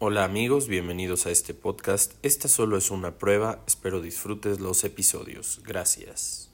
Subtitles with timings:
[0.00, 2.12] Hola amigos, bienvenidos a este podcast.
[2.22, 5.60] Esta solo es una prueba, espero disfrutes los episodios.
[5.66, 6.52] Gracias.